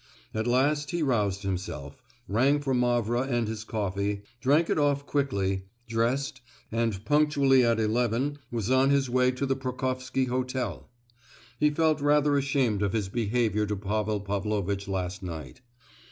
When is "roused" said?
1.03-1.43